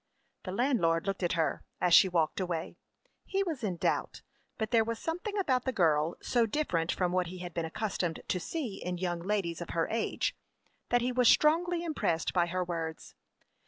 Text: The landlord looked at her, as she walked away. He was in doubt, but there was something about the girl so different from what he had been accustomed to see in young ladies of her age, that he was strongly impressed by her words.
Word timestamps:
The 0.45 0.51
landlord 0.51 1.05
looked 1.05 1.21
at 1.21 1.33
her, 1.33 1.63
as 1.79 1.93
she 1.93 2.09
walked 2.09 2.39
away. 2.39 2.75
He 3.23 3.43
was 3.43 3.63
in 3.63 3.77
doubt, 3.77 4.23
but 4.57 4.71
there 4.71 4.83
was 4.83 4.97
something 4.97 5.37
about 5.37 5.63
the 5.65 5.71
girl 5.71 6.15
so 6.23 6.47
different 6.47 6.91
from 6.91 7.11
what 7.11 7.27
he 7.27 7.37
had 7.37 7.53
been 7.53 7.65
accustomed 7.65 8.21
to 8.27 8.39
see 8.39 8.81
in 8.83 8.97
young 8.97 9.19
ladies 9.21 9.61
of 9.61 9.69
her 9.77 9.87
age, 9.91 10.35
that 10.89 11.01
he 11.01 11.11
was 11.11 11.29
strongly 11.29 11.83
impressed 11.83 12.33
by 12.33 12.47
her 12.47 12.63
words. 12.63 13.13